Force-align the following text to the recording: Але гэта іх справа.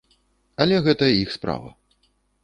Але 0.63 0.79
гэта 0.87 1.09
іх 1.15 1.29
справа. 1.35 1.69